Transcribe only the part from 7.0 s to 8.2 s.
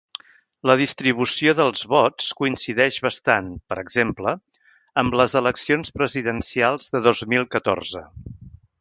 dos mil catorze.